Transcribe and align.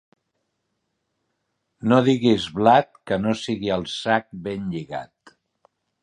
No 1.91 1.99
diguis 2.07 2.47
blat 2.59 2.89
que 3.11 3.19
no 3.25 3.33
sigui 3.41 3.69
al 3.75 3.85
sac 3.97 4.25
ben 4.49 4.65
lligat 4.77 5.35